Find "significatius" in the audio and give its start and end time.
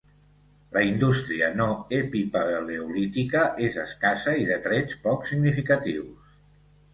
5.35-6.35